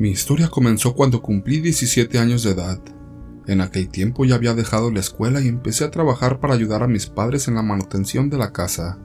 Mi 0.00 0.08
historia 0.08 0.48
comenzó 0.48 0.94
cuando 0.94 1.20
cumplí 1.20 1.60
17 1.60 2.18
años 2.18 2.42
de 2.42 2.52
edad. 2.52 2.80
En 3.46 3.60
aquel 3.60 3.90
tiempo 3.90 4.24
ya 4.24 4.36
había 4.36 4.54
dejado 4.54 4.90
la 4.90 5.00
escuela 5.00 5.42
y 5.42 5.48
empecé 5.48 5.84
a 5.84 5.90
trabajar 5.90 6.40
para 6.40 6.54
ayudar 6.54 6.82
a 6.82 6.88
mis 6.88 7.04
padres 7.04 7.48
en 7.48 7.56
la 7.56 7.62
manutención 7.62 8.30
de 8.30 8.38
la 8.38 8.50
casa. 8.50 8.98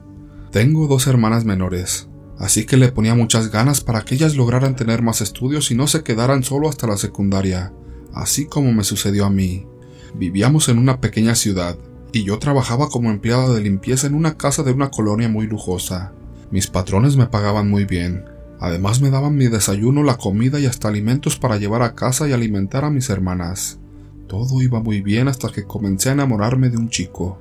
Tengo 0.52 0.86
dos 0.86 1.06
hermanas 1.06 1.44
menores, 1.44 2.08
así 2.38 2.64
que 2.64 2.78
le 2.78 2.92
ponía 2.92 3.14
muchas 3.14 3.50
ganas 3.50 3.82
para 3.82 4.06
que 4.06 4.14
ellas 4.14 4.36
lograran 4.36 4.74
tener 4.74 5.02
más 5.02 5.20
estudios 5.20 5.70
y 5.70 5.74
no 5.74 5.86
se 5.86 6.02
quedaran 6.02 6.42
solo 6.42 6.66
hasta 6.66 6.86
la 6.86 6.96
secundaria, 6.96 7.74
así 8.14 8.46
como 8.46 8.72
me 8.72 8.82
sucedió 8.82 9.26
a 9.26 9.30
mí. 9.30 9.66
Vivíamos 10.14 10.70
en 10.70 10.78
una 10.78 11.02
pequeña 11.02 11.34
ciudad, 11.34 11.76
y 12.10 12.24
yo 12.24 12.38
trabajaba 12.38 12.88
como 12.88 13.10
empleada 13.10 13.52
de 13.52 13.60
limpieza 13.60 14.06
en 14.06 14.14
una 14.14 14.38
casa 14.38 14.62
de 14.62 14.72
una 14.72 14.88
colonia 14.90 15.28
muy 15.28 15.46
lujosa. 15.46 16.14
Mis 16.50 16.68
patrones 16.68 17.16
me 17.18 17.26
pagaban 17.26 17.68
muy 17.68 17.84
bien. 17.84 18.24
Además 18.60 19.00
me 19.00 19.10
daban 19.10 19.36
mi 19.36 19.48
desayuno, 19.48 20.02
la 20.02 20.16
comida 20.16 20.58
y 20.58 20.66
hasta 20.66 20.88
alimentos 20.88 21.36
para 21.36 21.58
llevar 21.58 21.82
a 21.82 21.94
casa 21.94 22.28
y 22.28 22.32
alimentar 22.32 22.84
a 22.84 22.90
mis 22.90 23.10
hermanas. 23.10 23.78
Todo 24.26 24.62
iba 24.62 24.80
muy 24.80 25.02
bien 25.02 25.28
hasta 25.28 25.50
que 25.50 25.64
comencé 25.64 26.08
a 26.08 26.12
enamorarme 26.12 26.70
de 26.70 26.78
un 26.78 26.88
chico. 26.88 27.38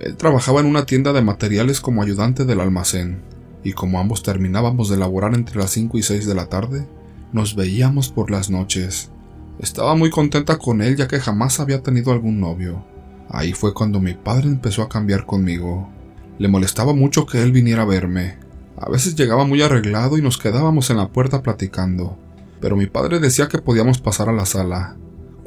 Él 0.00 0.16
trabajaba 0.16 0.60
en 0.60 0.66
una 0.66 0.86
tienda 0.86 1.12
de 1.12 1.22
materiales 1.22 1.80
como 1.80 2.02
ayudante 2.02 2.44
del 2.44 2.60
almacén, 2.60 3.22
y 3.62 3.72
como 3.72 4.00
ambos 4.00 4.22
terminábamos 4.22 4.88
de 4.88 4.96
laborar 4.96 5.34
entre 5.34 5.58
las 5.58 5.70
5 5.70 5.98
y 5.98 6.02
6 6.02 6.26
de 6.26 6.34
la 6.34 6.46
tarde, 6.46 6.86
nos 7.32 7.56
veíamos 7.56 8.10
por 8.10 8.30
las 8.30 8.50
noches. 8.50 9.10
Estaba 9.58 9.94
muy 9.94 10.10
contenta 10.10 10.58
con 10.58 10.82
él 10.82 10.96
ya 10.96 11.08
que 11.08 11.20
jamás 11.20 11.60
había 11.60 11.82
tenido 11.82 12.12
algún 12.12 12.40
novio. 12.40 12.84
Ahí 13.28 13.52
fue 13.52 13.72
cuando 13.72 14.00
mi 14.00 14.14
padre 14.14 14.48
empezó 14.48 14.82
a 14.82 14.88
cambiar 14.88 15.26
conmigo. 15.26 15.88
Le 16.38 16.48
molestaba 16.48 16.92
mucho 16.92 17.26
que 17.26 17.42
él 17.42 17.52
viniera 17.52 17.82
a 17.82 17.86
verme. 17.86 18.43
A 18.86 18.90
veces 18.90 19.14
llegaba 19.14 19.46
muy 19.46 19.62
arreglado 19.62 20.18
y 20.18 20.20
nos 20.20 20.36
quedábamos 20.36 20.90
en 20.90 20.98
la 20.98 21.08
puerta 21.08 21.40
platicando, 21.40 22.18
pero 22.60 22.76
mi 22.76 22.86
padre 22.86 23.18
decía 23.18 23.48
que 23.48 23.56
podíamos 23.56 23.98
pasar 23.98 24.28
a 24.28 24.32
la 24.32 24.44
sala. 24.44 24.94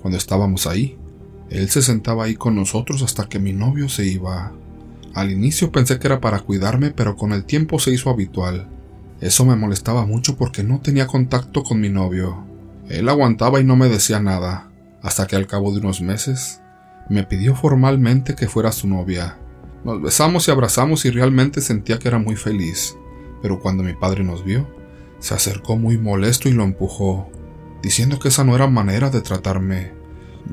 Cuando 0.01 0.17
estábamos 0.17 0.65
ahí, 0.65 0.97
él 1.51 1.69
se 1.69 1.83
sentaba 1.83 2.23
ahí 2.23 2.33
con 2.33 2.55
nosotros 2.55 3.03
hasta 3.03 3.29
que 3.29 3.37
mi 3.37 3.53
novio 3.53 3.89
se 3.89 4.07
iba. 4.07 4.53
Al 5.13 5.29
inicio 5.29 5.71
pensé 5.71 5.99
que 5.99 6.07
era 6.07 6.19
para 6.19 6.39
cuidarme, 6.39 6.89
pero 6.89 7.15
con 7.15 7.31
el 7.31 7.45
tiempo 7.45 7.77
se 7.77 7.91
hizo 7.91 8.09
habitual. 8.09 8.69
Eso 9.21 9.45
me 9.45 9.55
molestaba 9.55 10.07
mucho 10.07 10.35
porque 10.35 10.63
no 10.63 10.79
tenía 10.79 11.05
contacto 11.05 11.63
con 11.63 11.79
mi 11.79 11.89
novio. 11.89 12.43
Él 12.89 13.07
aguantaba 13.07 13.59
y 13.59 13.63
no 13.63 13.75
me 13.75 13.87
decía 13.87 14.19
nada, 14.19 14.71
hasta 15.03 15.27
que 15.27 15.35
al 15.35 15.45
cabo 15.45 15.71
de 15.71 15.79
unos 15.81 16.01
meses 16.01 16.59
me 17.07 17.23
pidió 17.23 17.53
formalmente 17.55 18.33
que 18.33 18.47
fuera 18.47 18.71
su 18.71 18.87
novia. 18.87 19.37
Nos 19.83 20.01
besamos 20.01 20.47
y 20.47 20.51
abrazamos 20.51 21.05
y 21.05 21.11
realmente 21.11 21.61
sentía 21.61 21.99
que 21.99 22.07
era 22.07 22.17
muy 22.17 22.35
feliz, 22.35 22.95
pero 23.41 23.59
cuando 23.59 23.83
mi 23.83 23.93
padre 23.93 24.23
nos 24.23 24.43
vio, 24.43 24.67
se 25.19 25.33
acercó 25.33 25.77
muy 25.77 25.97
molesto 25.97 26.49
y 26.49 26.53
lo 26.53 26.63
empujó, 26.63 27.29
diciendo 27.81 28.19
que 28.19 28.27
esa 28.27 28.43
no 28.43 28.55
era 28.55 28.67
manera 28.67 29.09
de 29.09 29.21
tratarme. 29.21 29.91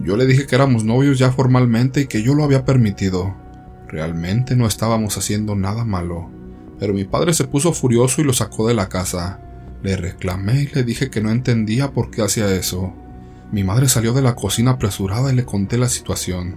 Yo 0.02 0.16
le 0.16 0.26
dije 0.26 0.46
que 0.46 0.54
éramos 0.54 0.84
novios 0.84 1.18
ya 1.18 1.30
formalmente 1.30 2.02
y 2.02 2.06
que 2.06 2.22
yo 2.22 2.34
lo 2.34 2.44
había 2.44 2.64
permitido. 2.64 3.34
Realmente 3.88 4.56
no 4.56 4.66
estábamos 4.66 5.16
haciendo 5.16 5.54
nada 5.54 5.84
malo, 5.84 6.30
pero 6.78 6.94
mi 6.94 7.04
padre 7.04 7.32
se 7.34 7.44
puso 7.44 7.72
furioso 7.72 8.20
y 8.20 8.24
lo 8.24 8.32
sacó 8.32 8.66
de 8.66 8.74
la 8.74 8.88
casa. 8.88 9.40
Le 9.82 9.96
reclamé 9.96 10.62
y 10.62 10.66
le 10.66 10.82
dije 10.82 11.10
que 11.10 11.20
no 11.20 11.30
entendía 11.30 11.92
por 11.92 12.10
qué 12.10 12.22
hacía 12.22 12.52
eso. 12.54 12.94
Mi 13.52 13.62
madre 13.62 13.88
salió 13.88 14.12
de 14.12 14.22
la 14.22 14.34
cocina 14.34 14.72
apresurada 14.72 15.32
y 15.32 15.36
le 15.36 15.44
conté 15.44 15.78
la 15.78 15.88
situación. 15.88 16.56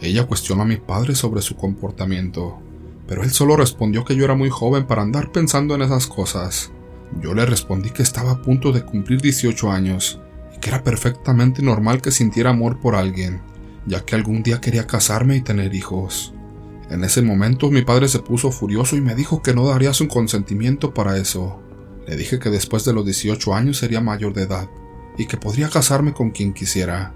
Ella 0.00 0.26
cuestionó 0.26 0.62
a 0.62 0.66
mi 0.66 0.76
padre 0.76 1.14
sobre 1.14 1.40
su 1.40 1.56
comportamiento, 1.56 2.60
pero 3.06 3.22
él 3.22 3.30
solo 3.30 3.56
respondió 3.56 4.04
que 4.04 4.16
yo 4.16 4.24
era 4.24 4.34
muy 4.34 4.50
joven 4.50 4.86
para 4.86 5.02
andar 5.02 5.30
pensando 5.32 5.74
en 5.74 5.82
esas 5.82 6.06
cosas. 6.06 6.72
Yo 7.20 7.34
le 7.34 7.46
respondí 7.46 7.90
que 7.90 8.02
estaba 8.02 8.32
a 8.32 8.42
punto 8.42 8.72
de 8.72 8.84
cumplir 8.84 9.20
18 9.20 9.70
años 9.70 10.20
y 10.54 10.60
que 10.60 10.70
era 10.70 10.82
perfectamente 10.82 11.62
normal 11.62 12.00
que 12.00 12.10
sintiera 12.10 12.50
amor 12.50 12.80
por 12.80 12.94
alguien, 12.94 13.42
ya 13.86 14.04
que 14.04 14.14
algún 14.14 14.42
día 14.42 14.60
quería 14.60 14.86
casarme 14.86 15.36
y 15.36 15.42
tener 15.42 15.74
hijos. 15.74 16.34
En 16.90 17.04
ese 17.04 17.22
momento 17.22 17.70
mi 17.70 17.82
padre 17.82 18.08
se 18.08 18.18
puso 18.18 18.50
furioso 18.50 18.96
y 18.96 19.00
me 19.00 19.14
dijo 19.14 19.42
que 19.42 19.54
no 19.54 19.66
daría 19.66 19.92
su 19.92 20.08
consentimiento 20.08 20.92
para 20.94 21.18
eso. 21.18 21.60
Le 22.06 22.16
dije 22.16 22.38
que 22.38 22.50
después 22.50 22.84
de 22.84 22.92
los 22.92 23.04
18 23.04 23.54
años 23.54 23.78
sería 23.78 24.00
mayor 24.00 24.34
de 24.34 24.42
edad 24.42 24.68
y 25.16 25.26
que 25.26 25.36
podría 25.36 25.68
casarme 25.68 26.12
con 26.12 26.30
quien 26.30 26.52
quisiera. 26.52 27.14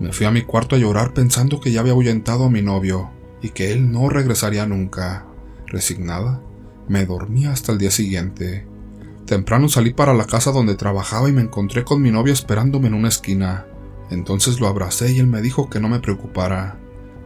Me 0.00 0.12
fui 0.12 0.26
a 0.26 0.32
mi 0.32 0.42
cuarto 0.42 0.74
a 0.74 0.78
llorar 0.78 1.12
pensando 1.12 1.60
que 1.60 1.70
ya 1.70 1.80
había 1.80 1.92
ahuyentado 1.92 2.44
a 2.44 2.50
mi 2.50 2.62
novio 2.62 3.10
y 3.44 3.50
que 3.50 3.72
él 3.72 3.92
no 3.92 4.08
regresaría 4.08 4.64
nunca. 4.64 5.26
Resignada, 5.66 6.40
me 6.88 7.04
dormí 7.04 7.44
hasta 7.44 7.72
el 7.72 7.78
día 7.78 7.90
siguiente. 7.90 8.66
Temprano 9.26 9.68
salí 9.68 9.92
para 9.92 10.14
la 10.14 10.24
casa 10.24 10.50
donde 10.50 10.76
trabajaba 10.76 11.28
y 11.28 11.32
me 11.32 11.42
encontré 11.42 11.84
con 11.84 12.00
mi 12.00 12.10
novio 12.10 12.32
esperándome 12.32 12.88
en 12.88 12.94
una 12.94 13.08
esquina. 13.08 13.66
Entonces 14.10 14.60
lo 14.60 14.66
abracé 14.66 15.12
y 15.12 15.18
él 15.18 15.26
me 15.26 15.42
dijo 15.42 15.68
que 15.68 15.78
no 15.78 15.90
me 15.90 16.00
preocupara, 16.00 16.80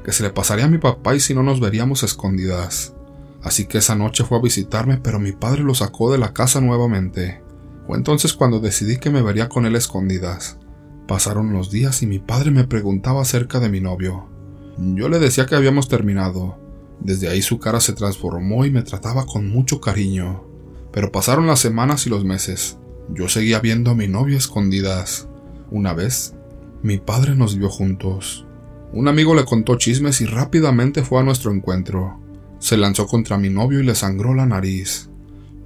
que 0.05 0.11
se 0.11 0.25
le 0.25 0.31
pasaría 0.31 0.65
a 0.65 0.69
mi 0.69 0.79
papá 0.79 1.15
y 1.15 1.21
si 1.21 1.35
no 1.35 1.45
nos 1.45 1.61
veríamos 1.61 2.03
escondidas. 2.03 2.97
Así 3.41 3.67
que 3.67 3.79
esa 3.79 3.95
noche 3.95 4.25
fue 4.25 4.39
a 4.39 4.43
visitarme, 4.43 4.97
pero 4.97 5.21
mi 5.21 5.31
padre 5.31 5.63
lo 5.63 5.77
sacó 5.77 6.11
de 6.11 6.19
la 6.19 6.33
casa 6.33 6.61
nuevamente. 6.61 7.45
Fue 7.87 7.97
entonces 7.97 8.33
cuando 8.33 8.59
decidí 8.59 8.97
que 8.97 9.11
me 9.11 9.23
vería 9.23 9.49
con 9.49 9.67
él 9.67 9.77
escondidas. 9.77 10.59
Pasaron 11.07 11.53
los 11.53 11.71
días 11.71 12.03
y 12.03 12.09
mi 12.09 12.19
padre 12.19 12.51
me 12.51 12.65
preguntaba 12.65 13.23
acerca 13.23 13.61
de 13.61 13.69
mi 13.69 13.81
novio. 13.81 14.37
Yo 14.81 15.09
le 15.09 15.19
decía 15.19 15.47
que 15.47 15.57
habíamos 15.57 15.89
terminado. 15.89 16.57
Desde 17.01 17.29
ahí 17.29 17.43
su 17.43 17.59
cara 17.59 17.81
se 17.81 17.95
transformó 17.95 18.65
y 18.65 18.71
me 18.71 18.83
trataba 18.83 19.27
con 19.27 19.49
mucho 19.49 19.81
cariño. 19.81 20.45
Pero 20.93 21.11
pasaron 21.11 21.49
las 21.49 21.59
semanas 21.59 22.07
y 22.07 22.11
los 22.11 22.25
meses. 22.25 22.79
Yo 23.13 23.29
seguía 23.29 23.59
viendo 23.59 23.91
a 23.91 23.97
mi 23.97 24.07
novio 24.07 24.37
escondidas. 24.37 25.29
Una 25.73 25.95
vez, 25.95 26.35
mi 26.81 26.99
padre 26.99 27.35
nos 27.35 27.57
vio 27.57 27.69
juntos. 27.69 28.47
Un 28.93 29.09
amigo 29.09 29.35
le 29.35 29.45
contó 29.45 29.77
chismes 29.77 30.21
y 30.21 30.27
rápidamente 30.27 31.03
fue 31.03 31.21
a 31.21 31.25
nuestro 31.25 31.53
encuentro. 31.53 32.21
Se 32.61 32.77
lanzó 32.77 33.09
contra 33.09 33.37
mi 33.37 33.51
novio 33.51 33.81
y 33.81 33.85
le 33.85 33.97
sangró 33.97 34.33
la 34.33 34.47
nariz. 34.47 35.11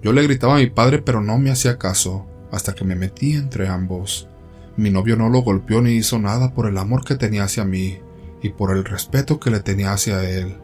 Yo 0.02 0.14
le 0.14 0.22
gritaba 0.22 0.56
a 0.56 0.60
mi 0.60 0.70
padre 0.70 1.02
pero 1.02 1.20
no 1.20 1.38
me 1.38 1.50
hacía 1.50 1.76
caso, 1.76 2.26
hasta 2.50 2.74
que 2.74 2.84
me 2.84 2.96
metí 2.96 3.34
entre 3.34 3.68
ambos. 3.68 4.26
Mi 4.78 4.88
novio 4.88 5.16
no 5.16 5.28
lo 5.28 5.40
golpeó 5.40 5.82
ni 5.82 5.92
hizo 5.92 6.18
nada 6.18 6.54
por 6.54 6.66
el 6.66 6.78
amor 6.78 7.04
que 7.04 7.14
tenía 7.14 7.44
hacia 7.44 7.66
mí 7.66 7.98
y 8.42 8.50
por 8.50 8.76
el 8.76 8.84
respeto 8.84 9.38
que 9.38 9.50
le 9.50 9.60
tenía 9.60 9.92
hacia 9.92 10.28
él. 10.28 10.56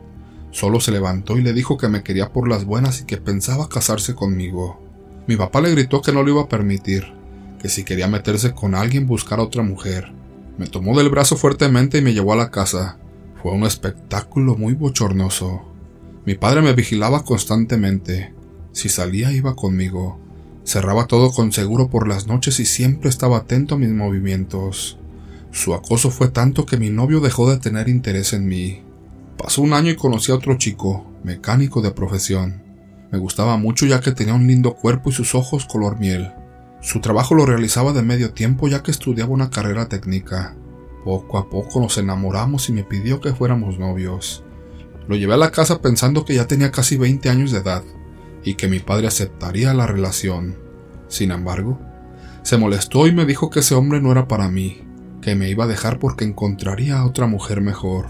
Solo 0.50 0.80
se 0.80 0.92
levantó 0.92 1.38
y 1.38 1.42
le 1.42 1.52
dijo 1.52 1.76
que 1.76 1.88
me 1.88 2.02
quería 2.02 2.32
por 2.32 2.48
las 2.48 2.64
buenas 2.64 3.00
y 3.00 3.04
que 3.04 3.18
pensaba 3.18 3.68
casarse 3.68 4.14
conmigo. 4.14 4.82
Mi 5.26 5.36
papá 5.36 5.60
le 5.60 5.70
gritó 5.70 6.02
que 6.02 6.12
no 6.12 6.22
lo 6.22 6.30
iba 6.30 6.42
a 6.42 6.48
permitir, 6.48 7.12
que 7.60 7.68
si 7.68 7.84
quería 7.84 8.08
meterse 8.08 8.54
con 8.54 8.74
alguien 8.74 9.06
buscara 9.06 9.42
otra 9.42 9.62
mujer. 9.62 10.12
Me 10.56 10.66
tomó 10.66 10.96
del 10.96 11.10
brazo 11.10 11.36
fuertemente 11.36 11.98
y 11.98 12.02
me 12.02 12.14
llevó 12.14 12.32
a 12.32 12.36
la 12.36 12.50
casa. 12.50 12.98
Fue 13.42 13.52
un 13.52 13.62
espectáculo 13.64 14.56
muy 14.56 14.74
bochornoso. 14.74 15.62
Mi 16.24 16.34
padre 16.34 16.62
me 16.62 16.72
vigilaba 16.72 17.24
constantemente. 17.24 18.34
Si 18.72 18.88
salía 18.88 19.32
iba 19.32 19.54
conmigo. 19.54 20.18
Cerraba 20.64 21.06
todo 21.06 21.30
con 21.30 21.52
seguro 21.52 21.88
por 21.88 22.08
las 22.08 22.26
noches 22.26 22.58
y 22.58 22.64
siempre 22.64 23.08
estaba 23.08 23.38
atento 23.38 23.76
a 23.76 23.78
mis 23.78 23.90
movimientos. 23.90 24.97
Su 25.50 25.74
acoso 25.74 26.10
fue 26.10 26.28
tanto 26.28 26.66
que 26.66 26.76
mi 26.76 26.90
novio 26.90 27.20
dejó 27.20 27.50
de 27.50 27.58
tener 27.58 27.88
interés 27.88 28.32
en 28.32 28.46
mí. 28.46 28.82
Pasó 29.36 29.62
un 29.62 29.72
año 29.72 29.90
y 29.90 29.96
conocí 29.96 30.30
a 30.30 30.34
otro 30.34 30.58
chico, 30.58 31.06
mecánico 31.24 31.80
de 31.80 31.90
profesión. 31.90 32.62
Me 33.10 33.18
gustaba 33.18 33.56
mucho 33.56 33.86
ya 33.86 34.00
que 34.00 34.12
tenía 34.12 34.34
un 34.34 34.46
lindo 34.46 34.74
cuerpo 34.74 35.10
y 35.10 35.12
sus 35.12 35.34
ojos 35.34 35.64
color 35.64 35.98
miel. 35.98 36.32
Su 36.80 37.00
trabajo 37.00 37.34
lo 37.34 37.46
realizaba 37.46 37.92
de 37.92 38.02
medio 38.02 38.32
tiempo 38.32 38.68
ya 38.68 38.82
que 38.82 38.90
estudiaba 38.90 39.32
una 39.32 39.50
carrera 39.50 39.88
técnica. 39.88 40.54
Poco 41.04 41.38
a 41.38 41.48
poco 41.48 41.80
nos 41.80 41.96
enamoramos 41.96 42.68
y 42.68 42.72
me 42.72 42.84
pidió 42.84 43.20
que 43.20 43.32
fuéramos 43.32 43.78
novios. 43.78 44.44
Lo 45.08 45.16
llevé 45.16 45.34
a 45.34 45.38
la 45.38 45.50
casa 45.50 45.80
pensando 45.80 46.24
que 46.24 46.34
ya 46.34 46.46
tenía 46.46 46.70
casi 46.70 46.98
20 46.98 47.30
años 47.30 47.50
de 47.50 47.58
edad 47.58 47.82
y 48.44 48.54
que 48.54 48.68
mi 48.68 48.80
padre 48.80 49.06
aceptaría 49.06 49.72
la 49.72 49.86
relación. 49.86 50.56
Sin 51.08 51.30
embargo, 51.30 51.80
se 52.42 52.58
molestó 52.58 53.06
y 53.06 53.12
me 53.12 53.24
dijo 53.24 53.48
que 53.48 53.60
ese 53.60 53.74
hombre 53.74 54.00
no 54.00 54.12
era 54.12 54.28
para 54.28 54.50
mí, 54.50 54.82
que 55.28 55.34
me 55.34 55.50
iba 55.50 55.64
a 55.64 55.68
dejar 55.68 55.98
porque 55.98 56.24
encontraría 56.24 56.98
a 56.98 57.04
otra 57.04 57.26
mujer 57.26 57.60
mejor. 57.60 58.06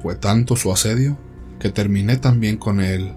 Fue 0.00 0.14
tanto 0.14 0.56
su 0.56 0.72
asedio 0.72 1.18
que 1.60 1.68
terminé 1.68 2.16
también 2.16 2.56
con 2.56 2.80
él. 2.80 3.12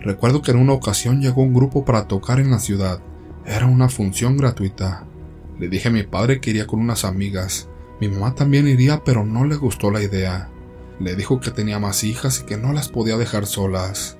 Recuerdo 0.00 0.42
que 0.42 0.50
en 0.50 0.56
una 0.56 0.72
ocasión 0.72 1.20
llegó 1.20 1.42
un 1.42 1.54
grupo 1.54 1.84
para 1.84 2.08
tocar 2.08 2.40
en 2.40 2.50
la 2.50 2.58
ciudad. 2.58 2.98
Era 3.44 3.66
una 3.66 3.88
función 3.88 4.36
gratuita. 4.36 5.06
Le 5.60 5.68
dije 5.68 5.86
a 5.86 5.92
mi 5.92 6.02
padre 6.02 6.40
que 6.40 6.50
iría 6.50 6.66
con 6.66 6.80
unas 6.80 7.04
amigas. 7.04 7.68
Mi 8.00 8.08
mamá 8.08 8.34
también 8.34 8.66
iría, 8.66 9.04
pero 9.04 9.24
no 9.24 9.44
le 9.44 9.54
gustó 9.54 9.92
la 9.92 10.02
idea. 10.02 10.48
Le 10.98 11.14
dijo 11.14 11.38
que 11.38 11.52
tenía 11.52 11.78
más 11.78 12.02
hijas 12.02 12.40
y 12.40 12.44
que 12.44 12.56
no 12.56 12.72
las 12.72 12.88
podía 12.88 13.16
dejar 13.16 13.46
solas. 13.46 14.18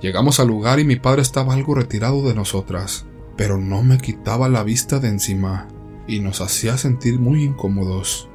Llegamos 0.00 0.38
al 0.38 0.46
lugar 0.46 0.78
y 0.78 0.84
mi 0.84 0.94
padre 0.94 1.22
estaba 1.22 1.54
algo 1.54 1.74
retirado 1.74 2.22
de 2.22 2.36
nosotras, 2.36 3.04
pero 3.36 3.58
no 3.58 3.82
me 3.82 3.98
quitaba 3.98 4.48
la 4.48 4.62
vista 4.62 5.00
de 5.00 5.08
encima 5.08 5.66
y 6.08 6.20
nos 6.20 6.40
hacía 6.40 6.76
sentir 6.78 7.20
muy 7.20 7.44
incómodos. 7.44 8.28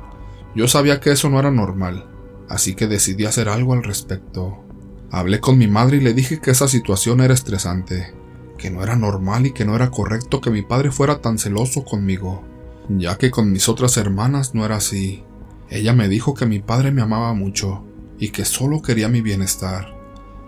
Yo 0.55 0.67
sabía 0.67 0.99
que 0.99 1.11
eso 1.11 1.29
no 1.29 1.39
era 1.39 1.51
normal, 1.51 2.07
así 2.47 2.75
que 2.75 2.87
decidí 2.87 3.25
hacer 3.25 3.49
algo 3.49 3.73
al 3.73 3.83
respecto. 3.83 4.63
Hablé 5.11 5.39
con 5.39 5.57
mi 5.57 5.67
madre 5.67 5.97
y 5.97 6.01
le 6.01 6.13
dije 6.13 6.39
que 6.39 6.51
esa 6.51 6.67
situación 6.67 7.19
era 7.19 7.33
estresante, 7.33 8.13
que 8.57 8.69
no 8.69 8.83
era 8.83 8.95
normal 8.95 9.47
y 9.47 9.51
que 9.51 9.65
no 9.65 9.75
era 9.75 9.91
correcto 9.91 10.39
que 10.39 10.51
mi 10.51 10.61
padre 10.61 10.91
fuera 10.91 11.19
tan 11.19 11.37
celoso 11.37 11.83
conmigo. 11.83 12.43
ya 12.89 13.17
que 13.17 13.31
con 13.31 13.49
mis 13.51 13.69
otras 13.69 13.95
hermanas 13.95 14.53
no 14.53 14.65
era 14.65 14.75
así. 14.75 15.23
Ella 15.69 15.93
me 15.93 16.09
dijo 16.09 16.33
que 16.33 16.45
mi 16.45 16.59
padre 16.59 16.91
me 16.91 17.01
amaba 17.01 17.33
mucho 17.33 17.85
y 18.19 18.29
que 18.29 18.43
solo 18.43 18.81
quería 18.81 19.07
mi 19.07 19.21
bienestar. 19.21 19.95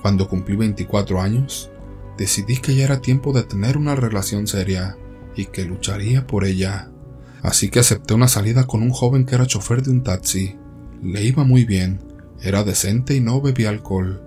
Cuando 0.01 0.27
cumplí 0.27 0.55
24 0.55 1.21
años, 1.21 1.71
decidí 2.17 2.57
que 2.57 2.75
ya 2.75 2.83
era 2.83 3.01
tiempo 3.01 3.31
de 3.31 3.43
tener 3.43 3.77
una 3.77 3.95
relación 3.95 4.47
seria 4.47 4.97
y 5.35 5.45
que 5.45 5.63
lucharía 5.63 6.27
por 6.27 6.43
ella. 6.43 6.91
Así 7.45 7.69
que 7.69 7.77
acepté 7.77 8.15
una 8.15 8.27
salida 8.27 8.65
con 8.65 8.81
un 8.81 8.89
joven 8.89 9.23
que 9.23 9.35
era 9.35 9.45
chofer 9.45 9.83
de 9.83 9.91
un 9.91 10.01
taxi. 10.01 10.55
Le 11.03 11.23
iba 11.23 11.43
muy 11.43 11.63
bien, 11.63 12.01
era 12.41 12.63
decente 12.63 13.13
y 13.13 13.19
no 13.19 13.39
bebía 13.39 13.69
alcohol. 13.69 14.23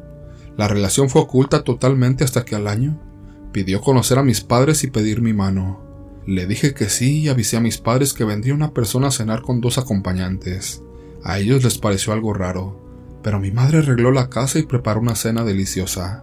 La 0.56 0.68
relación 0.68 1.10
fue 1.10 1.22
oculta 1.22 1.64
totalmente 1.64 2.22
hasta 2.22 2.44
que 2.44 2.54
al 2.54 2.68
año 2.68 3.02
pidió 3.50 3.80
conocer 3.80 4.18
a 4.18 4.22
mis 4.22 4.40
padres 4.40 4.84
y 4.84 4.90
pedir 4.90 5.20
mi 5.20 5.32
mano. 5.32 5.80
Le 6.26 6.46
dije 6.46 6.74
que 6.74 6.88
sí 6.88 7.22
y 7.22 7.28
avisé 7.28 7.56
a 7.56 7.60
mis 7.60 7.78
padres 7.78 8.14
que 8.14 8.22
vendría 8.22 8.54
una 8.54 8.72
persona 8.72 9.08
a 9.08 9.10
cenar 9.10 9.42
con 9.42 9.60
dos 9.60 9.78
acompañantes. 9.78 10.84
A 11.24 11.40
ellos 11.40 11.64
les 11.64 11.76
pareció 11.76 12.12
algo 12.12 12.32
raro, 12.34 12.80
pero 13.24 13.40
mi 13.40 13.50
madre 13.50 13.78
arregló 13.78 14.12
la 14.12 14.30
casa 14.30 14.60
y 14.60 14.62
preparó 14.62 15.00
una 15.00 15.16
cena 15.16 15.42
deliciosa. 15.42 16.22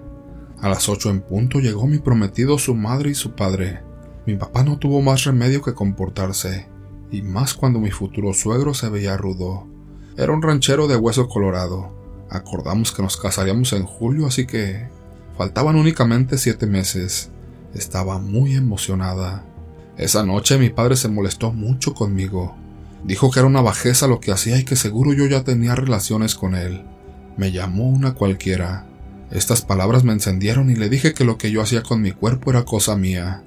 A 0.61 0.69
las 0.69 0.87
ocho 0.87 1.09
en 1.09 1.19
punto 1.19 1.59
llegó 1.59 1.87
mi 1.87 1.97
prometido, 1.99 2.57
su 2.57 2.73
madre 2.73 3.09
y 3.09 3.15
su 3.15 3.35
padre. 3.35 3.81
Mi 4.25 4.37
papá 4.37 4.63
no 4.63 4.79
tuvo 4.79 5.01
más 5.01 5.25
remedio 5.25 5.61
que 5.61 5.73
comportarse, 5.73 6.73
y 7.15 7.21
más 7.21 7.53
cuando 7.53 7.79
mi 7.79 7.91
futuro 7.91 8.33
suegro 8.33 8.73
se 8.73 8.89
veía 8.89 9.15
rudo. 9.15 9.67
Era 10.17 10.33
un 10.33 10.41
ranchero 10.41 10.87
de 10.87 10.97
hueso 10.97 11.29
colorado. 11.29 11.95
Acordamos 12.29 12.91
que 12.91 13.01
nos 13.01 13.15
casaríamos 13.15 13.71
en 13.71 13.85
julio, 13.85 14.27
así 14.27 14.45
que 14.45 14.89
faltaban 15.37 15.77
únicamente 15.77 16.37
siete 16.37 16.67
meses. 16.67 17.31
Estaba 17.73 18.19
muy 18.19 18.55
emocionada. 18.55 19.45
Esa 19.97 20.25
noche 20.25 20.57
mi 20.57 20.69
padre 20.69 20.97
se 20.97 21.07
molestó 21.07 21.53
mucho 21.53 21.93
conmigo. 21.93 22.57
Dijo 23.05 23.31
que 23.31 23.39
era 23.39 23.47
una 23.47 23.61
bajeza 23.61 24.07
lo 24.07 24.19
que 24.19 24.33
hacía 24.33 24.59
y 24.59 24.65
que 24.65 24.75
seguro 24.75 25.13
yo 25.13 25.25
ya 25.25 25.45
tenía 25.45 25.73
relaciones 25.73 26.35
con 26.35 26.53
él. 26.53 26.83
Me 27.37 27.53
llamó 27.53 27.87
una 27.87 28.13
cualquiera. 28.13 28.87
Estas 29.31 29.61
palabras 29.61 30.03
me 30.03 30.11
encendieron 30.11 30.69
y 30.69 30.75
le 30.75 30.89
dije 30.89 31.13
que 31.13 31.23
lo 31.23 31.37
que 31.37 31.49
yo 31.49 31.61
hacía 31.61 31.81
con 31.81 32.01
mi 32.01 32.11
cuerpo 32.11 32.51
era 32.51 32.65
cosa 32.65 32.97
mía. 32.97 33.44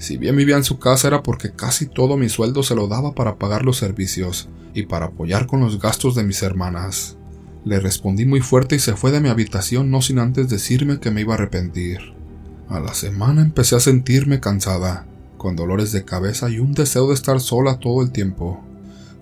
Si 0.00 0.16
bien 0.16 0.34
vivía 0.34 0.56
en 0.56 0.64
su 0.64 0.78
casa 0.78 1.08
era 1.08 1.22
porque 1.22 1.52
casi 1.52 1.84
todo 1.84 2.16
mi 2.16 2.30
sueldo 2.30 2.62
se 2.62 2.74
lo 2.74 2.88
daba 2.88 3.14
para 3.14 3.36
pagar 3.36 3.66
los 3.66 3.76
servicios 3.76 4.48
y 4.72 4.84
para 4.84 5.06
apoyar 5.06 5.46
con 5.46 5.60
los 5.60 5.78
gastos 5.78 6.14
de 6.14 6.24
mis 6.24 6.42
hermanas. 6.42 7.18
Le 7.66 7.80
respondí 7.80 8.24
muy 8.24 8.40
fuerte 8.40 8.76
y 8.76 8.78
se 8.78 8.96
fue 8.96 9.10
de 9.10 9.20
mi 9.20 9.28
habitación 9.28 9.90
no 9.90 10.00
sin 10.00 10.18
antes 10.18 10.48
decirme 10.48 11.00
que 11.00 11.10
me 11.10 11.20
iba 11.20 11.34
a 11.34 11.36
arrepentir. 11.36 12.14
A 12.70 12.80
la 12.80 12.94
semana 12.94 13.42
empecé 13.42 13.76
a 13.76 13.80
sentirme 13.80 14.40
cansada, 14.40 15.06
con 15.36 15.54
dolores 15.54 15.92
de 15.92 16.06
cabeza 16.06 16.48
y 16.48 16.60
un 16.60 16.72
deseo 16.72 17.08
de 17.08 17.14
estar 17.14 17.38
sola 17.38 17.78
todo 17.78 18.00
el 18.00 18.10
tiempo. 18.10 18.64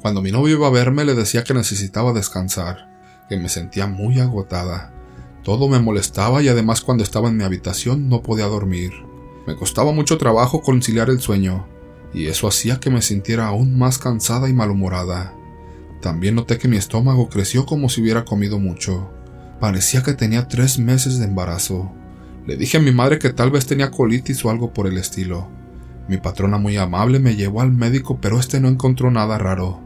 Cuando 0.00 0.22
mi 0.22 0.30
novio 0.30 0.58
iba 0.58 0.68
a 0.68 0.70
verme 0.70 1.04
le 1.04 1.16
decía 1.16 1.42
que 1.42 1.54
necesitaba 1.54 2.12
descansar, 2.12 3.26
que 3.28 3.36
me 3.36 3.48
sentía 3.48 3.88
muy 3.88 4.20
agotada. 4.20 4.94
Todo 5.42 5.68
me 5.68 5.80
molestaba 5.80 6.40
y 6.40 6.46
además 6.46 6.82
cuando 6.82 7.02
estaba 7.02 7.30
en 7.30 7.36
mi 7.36 7.42
habitación 7.42 8.08
no 8.08 8.22
podía 8.22 8.46
dormir. 8.46 9.07
Me 9.48 9.56
costaba 9.56 9.92
mucho 9.92 10.18
trabajo 10.18 10.60
conciliar 10.60 11.08
el 11.08 11.20
sueño, 11.20 11.66
y 12.12 12.26
eso 12.26 12.46
hacía 12.46 12.80
que 12.80 12.90
me 12.90 13.00
sintiera 13.00 13.46
aún 13.46 13.78
más 13.78 13.96
cansada 13.96 14.50
y 14.50 14.52
malhumorada. 14.52 15.34
También 16.02 16.34
noté 16.34 16.58
que 16.58 16.68
mi 16.68 16.76
estómago 16.76 17.30
creció 17.30 17.64
como 17.64 17.88
si 17.88 18.02
hubiera 18.02 18.26
comido 18.26 18.58
mucho. 18.58 19.08
Parecía 19.58 20.02
que 20.02 20.12
tenía 20.12 20.48
tres 20.48 20.78
meses 20.78 21.18
de 21.18 21.24
embarazo. 21.24 21.90
Le 22.46 22.58
dije 22.58 22.76
a 22.76 22.80
mi 22.80 22.92
madre 22.92 23.18
que 23.18 23.30
tal 23.30 23.50
vez 23.50 23.64
tenía 23.64 23.90
colitis 23.90 24.44
o 24.44 24.50
algo 24.50 24.74
por 24.74 24.86
el 24.86 24.98
estilo. 24.98 25.48
Mi 26.08 26.18
patrona 26.18 26.58
muy 26.58 26.76
amable 26.76 27.18
me 27.18 27.34
llevó 27.34 27.62
al 27.62 27.72
médico, 27.72 28.18
pero 28.20 28.38
este 28.38 28.60
no 28.60 28.68
encontró 28.68 29.10
nada 29.10 29.38
raro. 29.38 29.80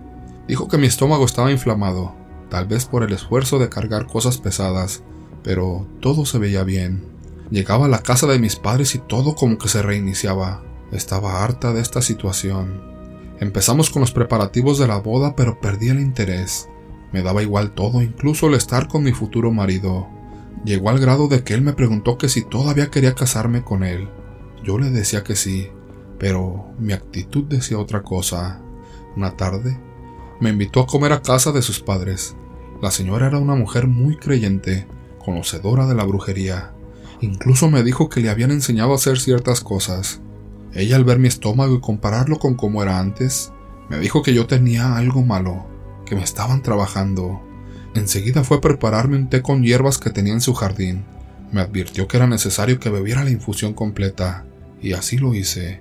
Dijo 0.48 0.66
que 0.66 0.76
mi 0.76 0.88
estómago 0.88 1.24
estaba 1.24 1.52
inflamado, 1.52 2.16
tal 2.50 2.66
vez 2.66 2.86
por 2.86 3.04
el 3.04 3.12
esfuerzo 3.12 3.60
de 3.60 3.68
cargar 3.68 4.08
cosas 4.08 4.38
pesadas, 4.38 5.04
pero 5.44 5.86
todo 6.00 6.26
se 6.26 6.38
veía 6.38 6.64
bien. 6.64 7.11
Llegaba 7.52 7.84
a 7.84 7.88
la 7.90 8.02
casa 8.02 8.26
de 8.26 8.38
mis 8.38 8.56
padres 8.56 8.94
y 8.94 8.98
todo 8.98 9.34
como 9.34 9.58
que 9.58 9.68
se 9.68 9.82
reiniciaba. 9.82 10.62
Estaba 10.90 11.44
harta 11.44 11.74
de 11.74 11.82
esta 11.82 12.00
situación. 12.00 12.80
Empezamos 13.40 13.90
con 13.90 14.00
los 14.00 14.10
preparativos 14.10 14.78
de 14.78 14.86
la 14.88 14.96
boda, 14.96 15.36
pero 15.36 15.60
perdí 15.60 15.90
el 15.90 16.00
interés. 16.00 16.70
Me 17.12 17.22
daba 17.22 17.42
igual 17.42 17.72
todo, 17.72 18.00
incluso 18.00 18.46
el 18.46 18.54
estar 18.54 18.88
con 18.88 19.02
mi 19.02 19.12
futuro 19.12 19.52
marido. 19.52 20.08
Llegó 20.64 20.88
al 20.88 20.98
grado 20.98 21.28
de 21.28 21.44
que 21.44 21.52
él 21.52 21.60
me 21.60 21.74
preguntó 21.74 22.16
que 22.16 22.30
si 22.30 22.40
todavía 22.40 22.90
quería 22.90 23.14
casarme 23.14 23.62
con 23.62 23.84
él. 23.84 24.08
Yo 24.64 24.78
le 24.78 24.88
decía 24.88 25.22
que 25.22 25.36
sí, 25.36 25.68
pero 26.18 26.72
mi 26.78 26.94
actitud 26.94 27.44
decía 27.44 27.78
otra 27.78 28.02
cosa. 28.02 28.62
Una 29.14 29.36
tarde, 29.36 29.78
me 30.40 30.48
invitó 30.48 30.80
a 30.80 30.86
comer 30.86 31.12
a 31.12 31.20
casa 31.20 31.52
de 31.52 31.60
sus 31.60 31.80
padres. 31.80 32.34
La 32.80 32.90
señora 32.90 33.26
era 33.26 33.38
una 33.38 33.56
mujer 33.56 33.88
muy 33.88 34.16
creyente, 34.16 34.86
conocedora 35.22 35.86
de 35.86 35.94
la 35.94 36.04
brujería. 36.04 36.72
Incluso 37.22 37.70
me 37.70 37.84
dijo 37.84 38.08
que 38.08 38.20
le 38.20 38.30
habían 38.30 38.50
enseñado 38.50 38.90
a 38.90 38.96
hacer 38.96 39.20
ciertas 39.20 39.60
cosas. 39.60 40.20
Ella 40.74 40.96
al 40.96 41.04
ver 41.04 41.20
mi 41.20 41.28
estómago 41.28 41.76
y 41.76 41.80
compararlo 41.80 42.40
con 42.40 42.56
cómo 42.56 42.82
era 42.82 42.98
antes, 42.98 43.52
me 43.88 44.00
dijo 44.00 44.22
que 44.22 44.34
yo 44.34 44.48
tenía 44.48 44.96
algo 44.96 45.22
malo, 45.22 45.66
que 46.04 46.16
me 46.16 46.24
estaban 46.24 46.62
trabajando. 46.62 47.40
Enseguida 47.94 48.42
fue 48.42 48.56
a 48.56 48.60
prepararme 48.60 49.16
un 49.16 49.28
té 49.28 49.40
con 49.40 49.62
hierbas 49.62 49.98
que 49.98 50.10
tenía 50.10 50.32
en 50.32 50.40
su 50.40 50.52
jardín. 50.52 51.04
Me 51.52 51.60
advirtió 51.60 52.08
que 52.08 52.16
era 52.16 52.26
necesario 52.26 52.80
que 52.80 52.90
bebiera 52.90 53.22
la 53.22 53.30
infusión 53.30 53.72
completa, 53.72 54.44
y 54.80 54.94
así 54.94 55.16
lo 55.16 55.32
hice. 55.32 55.80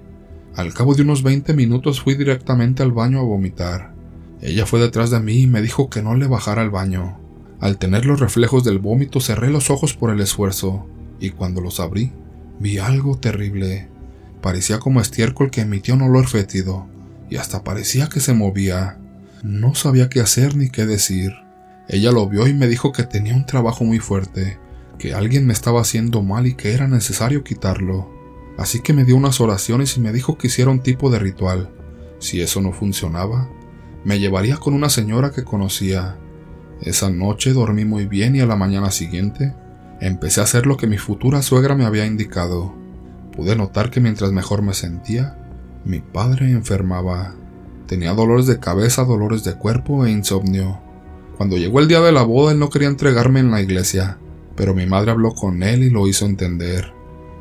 Al 0.56 0.76
cabo 0.76 0.94
de 0.94 1.02
unos 1.02 1.24
20 1.24 1.56
minutos 1.56 2.02
fui 2.02 2.14
directamente 2.14 2.84
al 2.84 2.92
baño 2.92 3.18
a 3.20 3.24
vomitar. 3.24 3.96
Ella 4.42 4.68
fue 4.68 4.80
detrás 4.80 5.10
de 5.10 5.20
mí 5.20 5.42
y 5.42 5.48
me 5.48 5.64
dijo 5.64 5.90
que 5.90 6.04
no 6.04 6.14
le 6.14 6.28
bajara 6.28 6.62
al 6.62 6.70
baño. 6.70 7.18
Al 7.60 7.80
tener 7.80 8.06
los 8.06 8.20
reflejos 8.20 8.64
del 8.64 8.78
vómito 8.78 9.20
cerré 9.22 9.50
los 9.50 9.72
ojos 9.72 9.96
por 9.96 10.12
el 10.12 10.20
esfuerzo 10.20 10.86
y 11.22 11.30
cuando 11.30 11.62
los 11.62 11.80
abrí, 11.80 12.12
vi 12.60 12.80
algo 12.80 13.18
terrible. 13.18 13.88
Parecía 14.42 14.80
como 14.80 15.00
estiércol 15.00 15.52
que 15.52 15.62
emitía 15.62 15.94
un 15.94 16.02
olor 16.02 16.28
fétido, 16.28 16.88
y 17.30 17.38
hasta 17.38 17.64
parecía 17.64 18.10
que 18.10 18.20
se 18.20 18.34
movía. 18.34 18.98
No 19.44 19.76
sabía 19.76 20.10
qué 20.10 20.20
hacer 20.20 20.58
ni 20.58 20.70
qué 20.70 20.86
decir. 20.86 21.32
Ella 21.88 22.12
lo 22.12 22.28
vio 22.28 22.48
y 22.48 22.54
me 22.54 22.68
dijo 22.68 22.92
que 22.92 23.04
tenía 23.04 23.36
un 23.36 23.46
trabajo 23.46 23.84
muy 23.84 24.00
fuerte, 24.00 24.58
que 24.98 25.14
alguien 25.14 25.46
me 25.46 25.54
estaba 25.54 25.82
haciendo 25.82 26.24
mal 26.24 26.48
y 26.48 26.56
que 26.56 26.74
era 26.74 26.88
necesario 26.88 27.44
quitarlo. 27.44 28.10
Así 28.58 28.82
que 28.82 28.94
me 28.94 29.06
dio 29.06 29.16
unas 29.16 29.40
oraciones 29.42 29.96
y 29.98 30.02
me 30.02 30.12
dijo 30.12 30.38
que 30.38 30.48
hiciera 30.48 30.72
un 30.72 30.82
tipo 30.82 31.12
de 31.12 31.20
ritual. 31.20 31.70
Si 32.20 32.42
eso 32.42 32.62
no 32.62 32.74
funcionaba, 32.74 33.50
me 34.04 34.20
llevaría 34.20 34.58
con 34.58 34.74
una 34.74 34.90
señora 34.90 35.32
que 35.32 35.44
conocía. 35.44 36.18
Esa 36.82 37.12
noche 37.12 37.54
dormí 37.54 37.86
muy 37.86 38.08
bien 38.08 38.36
y 38.36 38.40
a 38.40 38.48
la 38.48 38.56
mañana 38.56 38.90
siguiente 38.90 39.54
Empecé 40.02 40.42
a 40.42 40.46
hacer 40.46 40.66
lo 40.66 40.78
que 40.78 40.88
mi 40.88 40.98
futura 40.98 41.44
suegra 41.44 41.76
me 41.76 41.86
había 41.86 42.08
indicado. 42.08 42.74
Pude 43.36 43.56
notar 43.56 43.92
que 43.92 44.02
mientras 44.02 44.32
mejor 44.32 44.64
me 44.64 44.74
sentía, 44.74 45.38
mi 45.86 46.00
padre 46.00 46.50
enfermaba. 46.50 47.36
Tenía 47.86 48.16
dolores 48.16 48.48
de 48.48 48.60
cabeza, 48.60 49.06
dolores 49.06 49.44
de 49.44 49.54
cuerpo 49.54 50.04
e 50.04 50.12
insomnio. 50.12 50.82
Cuando 51.38 51.56
llegó 51.56 51.80
el 51.80 51.88
día 51.88 52.02
de 52.02 52.12
la 52.12 52.24
boda, 52.24 52.52
él 52.52 52.58
no 52.58 52.72
quería 52.72 52.88
entregarme 52.88 53.42
en 53.42 53.52
la 53.52 53.62
iglesia, 53.62 54.18
pero 54.56 54.74
mi 54.74 54.88
madre 54.88 55.12
habló 55.12 55.36
con 55.36 55.62
él 55.62 55.84
y 55.84 55.92
lo 55.92 56.08
hizo 56.08 56.26
entender. 56.26 56.94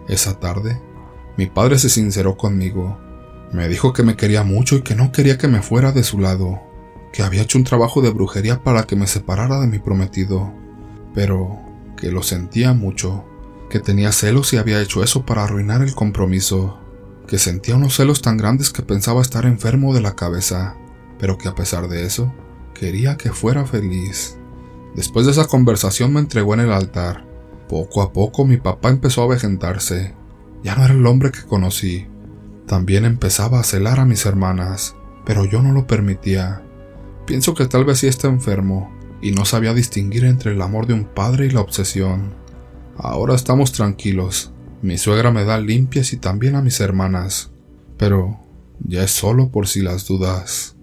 Esa 0.07 0.39
tarde, 0.39 0.79
mi 1.39 1.47
padre 1.47 1.79
se 1.79 1.89
sinceró 1.89 2.37
conmigo. 2.37 2.99
Me 3.53 3.69
dijo 3.69 3.95
que 3.95 4.03
me 4.03 4.17
quería 4.17 4.45
mucho 4.45 4.77
y 4.77 4.83
que 4.83 4.95
no 4.95 5.13
quería 5.13 5.39
que 5.39 5.49
me 5.49 5.63
fuera 5.63 5.93
de 5.93 6.03
su 6.03 6.19
lado, 6.19 6.61
que 7.11 7.23
había 7.23 7.41
hecho 7.41 7.57
un 7.57 7.65
trabajo 7.65 8.03
de 8.03 8.11
brujería 8.11 8.63
para 8.63 8.83
que 8.83 8.97
me 8.97 9.07
separara 9.07 9.61
de 9.61 9.67
mi 9.67 9.79
prometido. 9.79 10.53
Pero 11.15 11.70
que 12.01 12.11
lo 12.11 12.23
sentía 12.23 12.73
mucho, 12.73 13.25
que 13.69 13.79
tenía 13.79 14.13
celos 14.13 14.53
y 14.53 14.57
había 14.57 14.81
hecho 14.81 15.03
eso 15.03 15.25
para 15.25 15.45
arruinar 15.45 15.83
el 15.83 15.95
compromiso, 15.95 16.79
que 17.27 17.39
sentía 17.39 17.77
unos 17.77 17.95
celos 17.95 18.23
tan 18.23 18.37
grandes 18.37 18.71
que 18.71 18.83
pensaba 18.83 19.23
estar 19.23 19.47
enfermo 19.47 19.95
de 19.95 20.01
la 20.01 20.17
cabeza, 20.17 20.77
pero 21.19 21.39
que 21.39 21.49
a 21.49 21.55
pesar 21.55 21.89
de 21.89 22.05
eso, 22.05 22.33
quería 22.75 23.17
que 23.17 23.31
fuera 23.31 23.67
feliz. 23.67 24.37
Después 24.95 25.27
de 25.27 25.33
esa 25.33 25.47
conversación 25.47 26.13
me 26.13 26.21
entregó 26.21 26.55
en 26.55 26.61
el 26.61 26.73
altar. 26.73 27.27
Poco 27.69 28.03
a 28.03 28.13
poco 28.13 28.45
mi 28.45 28.57
papá 28.57 28.89
empezó 28.89 29.23
a 29.23 29.29
vejentarse. 29.29 30.15
Ya 30.65 30.75
no 30.75 30.85
era 30.85 30.95
el 30.95 31.07
hombre 31.07 31.31
que 31.31 31.43
conocí. 31.43 32.09
También 32.67 33.05
empezaba 33.05 33.61
a 33.61 33.65
celar 33.65 34.01
a 34.01 34.05
mis 34.05 34.27
hermanas, 34.27 34.97
pero 35.25 35.45
yo 35.45 35.63
no 35.63 35.73
lo 35.73 35.87
permitía. 35.87 36.63
Pienso 37.27 37.55
que 37.55 37.67
tal 37.67 37.85
vez 37.85 37.99
sí 37.99 38.09
está 38.09 38.27
enfermo, 38.27 38.93
y 39.23 39.33
no 39.33 39.45
sabía 39.45 39.75
distinguir 39.75 40.25
entre 40.25 40.53
el 40.53 40.63
amor 40.63 40.87
de 40.87 40.95
un 40.95 41.05
padre 41.05 41.47
y 41.47 41.51
la 41.51 41.61
obsesión. 41.61 42.35
Ahora 42.97 43.35
estamos 43.35 43.73
tranquilos. 43.73 44.53
Mi 44.83 44.99
suegra 44.99 45.31
me 45.31 45.45
da 45.45 45.59
limpias 45.59 46.13
y 46.13 46.17
también 46.17 46.57
a 46.57 46.63
mis 46.63 46.81
hermanas. 46.81 47.51
Pero 47.97 48.41
ya 48.81 49.05
es 49.05 49.11
solo 49.11 49.51
por 49.51 49.69
si 49.69 49.83
las 49.83 50.07
dudas. 50.07 50.77